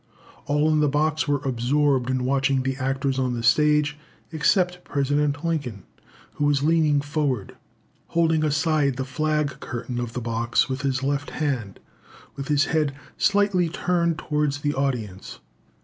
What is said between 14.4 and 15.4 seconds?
the audience.